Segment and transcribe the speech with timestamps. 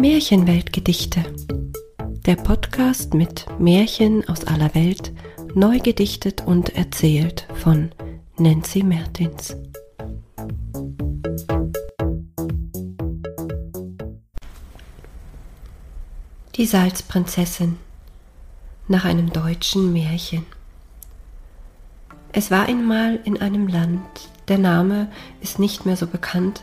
[0.00, 1.24] Märchenweltgedichte.
[2.24, 5.12] Der Podcast mit Märchen aus aller Welt,
[5.54, 7.90] neu gedichtet und erzählt von
[8.36, 9.56] Nancy Mertins.
[16.54, 17.76] Die Salzprinzessin
[18.86, 20.46] nach einem deutschen Märchen.
[22.30, 24.06] Es war einmal in einem Land,
[24.46, 25.10] der Name
[25.40, 26.62] ist nicht mehr so bekannt,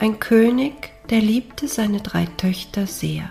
[0.00, 3.28] ein König, der liebte seine drei Töchter sehr.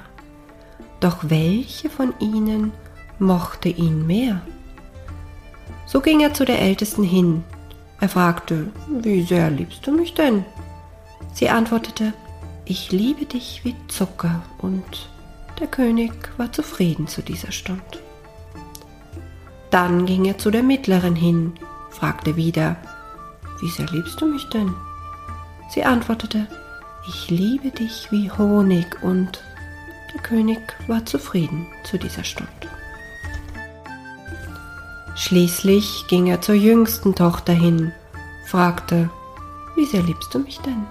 [0.99, 2.71] Doch welche von ihnen
[3.17, 4.41] mochte ihn mehr?
[5.87, 7.43] So ging er zu der Ältesten hin.
[7.99, 10.45] Er fragte, wie sehr liebst du mich denn?
[11.33, 12.13] Sie antwortete,
[12.65, 15.09] ich liebe dich wie Zucker, und
[15.59, 17.99] der König war zufrieden zu dieser Stund.
[19.71, 21.53] Dann ging er zu der Mittleren hin,
[21.89, 22.75] fragte wieder,
[23.59, 24.71] wie sehr liebst du mich denn?
[25.69, 26.47] Sie antwortete,
[27.07, 29.43] ich liebe dich wie Honig und
[30.13, 32.49] der König war zufrieden zu dieser Stunde.
[35.15, 37.91] Schließlich ging er zur jüngsten Tochter hin,
[38.47, 39.09] fragte,
[39.75, 40.85] wie sehr liebst du mich denn?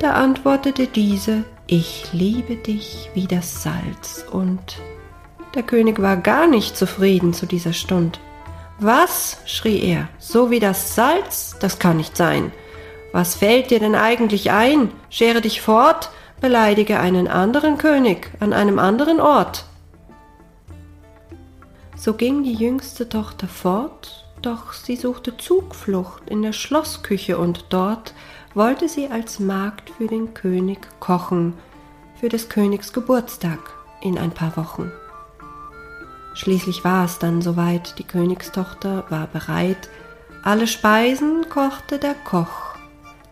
[0.00, 4.78] Da antwortete diese, ich liebe dich wie das Salz und
[5.54, 8.20] der König war gar nicht zufrieden zu dieser Stund.
[8.78, 9.38] Was?
[9.46, 11.56] schrie er, so wie das Salz?
[11.60, 12.52] Das kann nicht sein.
[13.16, 14.92] Was fällt dir denn eigentlich ein?
[15.08, 16.10] Schere dich fort,
[16.42, 19.64] beleidige einen anderen König an einem anderen Ort.
[21.96, 28.12] So ging die jüngste Tochter fort, doch sie suchte Zugflucht in der Schlossküche und dort
[28.52, 31.54] wollte sie als Magd für den König kochen,
[32.20, 33.60] für des Königs Geburtstag
[34.02, 34.92] in ein paar Wochen.
[36.34, 39.88] Schließlich war es dann soweit, die Königstochter war bereit,
[40.42, 42.75] alle Speisen kochte der Koch.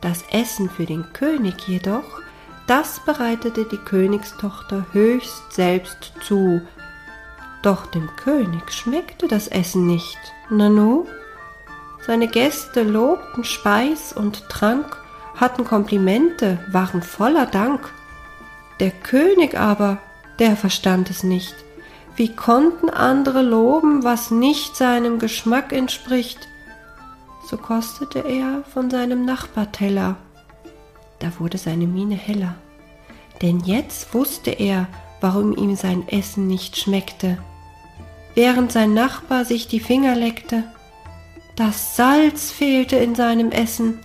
[0.05, 2.21] Das Essen für den König jedoch,
[2.67, 6.61] das bereitete die Königstochter höchst selbst zu.
[7.63, 10.19] Doch dem König schmeckte das Essen nicht.
[10.51, 11.07] Nanu?
[12.07, 14.95] Seine Gäste lobten Speis und Trank,
[15.37, 17.91] hatten Komplimente, waren voller Dank.
[18.81, 19.97] Der König aber,
[20.39, 21.55] der verstand es nicht.
[22.15, 26.47] Wie konnten andere loben, was nicht seinem Geschmack entspricht?
[27.47, 30.17] So kostete er von seinem Nachbarteller.
[31.19, 32.55] Da wurde seine Miene heller,
[33.43, 34.89] denn jetzt wusste er,
[35.21, 37.39] warum ihm sein Essen nicht schmeckte.
[38.35, 40.65] Während sein Nachbar sich die Finger leckte,
[41.57, 44.01] das Salz fehlte in seinem Essen.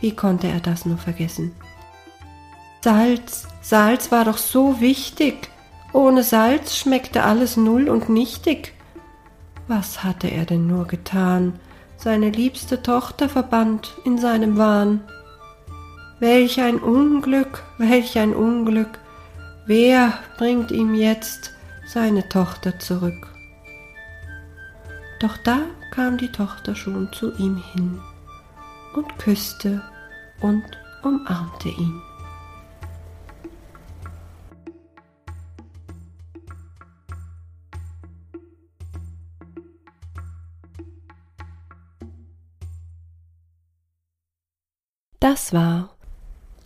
[0.00, 1.54] Wie konnte er das nur vergessen?
[2.82, 5.50] Salz, Salz war doch so wichtig,
[5.92, 8.74] ohne Salz schmeckte alles null und nichtig.
[9.66, 11.60] Was hatte er denn nur getan?
[12.00, 15.00] Seine liebste Tochter verbannt in seinem Wahn.
[16.20, 19.00] Welch ein Unglück, welch ein Unglück.
[19.66, 21.52] Wer bringt ihm jetzt
[21.88, 23.26] seine Tochter zurück?
[25.20, 28.00] Doch da kam die Tochter schon zu ihm hin
[28.94, 29.82] und küsste
[30.40, 30.62] und
[31.02, 32.00] umarmte ihn.
[45.20, 45.90] Das war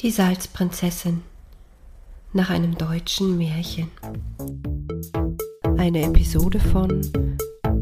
[0.03, 1.23] die Salzprinzessin
[2.35, 3.91] nach einem deutschen Märchen.
[5.79, 7.01] Eine Episode von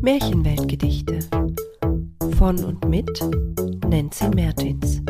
[0.00, 1.18] Märchenweltgedichte
[2.38, 3.10] von und mit
[3.88, 5.02] Nancy Mertins.